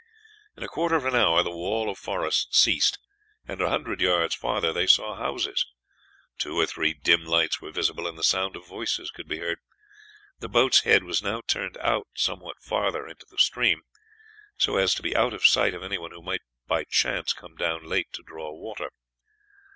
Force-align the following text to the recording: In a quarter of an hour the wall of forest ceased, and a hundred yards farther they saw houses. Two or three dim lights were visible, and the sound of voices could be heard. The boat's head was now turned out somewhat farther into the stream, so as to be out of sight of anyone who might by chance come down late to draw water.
In 0.57 0.63
a 0.63 0.67
quarter 0.67 0.95
of 0.95 1.05
an 1.05 1.13
hour 1.15 1.43
the 1.43 1.51
wall 1.51 1.87
of 1.87 1.95
forest 1.95 2.55
ceased, 2.55 2.97
and 3.47 3.61
a 3.61 3.69
hundred 3.69 4.01
yards 4.01 4.33
farther 4.33 4.73
they 4.73 4.87
saw 4.87 5.13
houses. 5.13 5.67
Two 6.39 6.57
or 6.57 6.65
three 6.65 6.95
dim 6.95 7.23
lights 7.23 7.61
were 7.61 7.71
visible, 7.71 8.07
and 8.07 8.17
the 8.17 8.23
sound 8.23 8.55
of 8.55 8.65
voices 8.65 9.11
could 9.11 9.27
be 9.27 9.37
heard. 9.37 9.59
The 10.39 10.49
boat's 10.49 10.79
head 10.79 11.03
was 11.03 11.21
now 11.21 11.41
turned 11.45 11.77
out 11.77 12.07
somewhat 12.15 12.59
farther 12.63 13.07
into 13.07 13.27
the 13.29 13.37
stream, 13.37 13.83
so 14.57 14.77
as 14.77 14.95
to 14.95 15.03
be 15.03 15.15
out 15.15 15.35
of 15.35 15.45
sight 15.45 15.75
of 15.75 15.83
anyone 15.83 16.09
who 16.13 16.23
might 16.23 16.41
by 16.65 16.83
chance 16.85 17.31
come 17.31 17.55
down 17.55 17.83
late 17.83 18.11
to 18.13 18.23
draw 18.23 18.51
water. 18.51 18.89